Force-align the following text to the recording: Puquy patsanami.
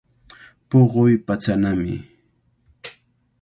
Puquy 0.69 1.13
patsanami. 1.25 1.95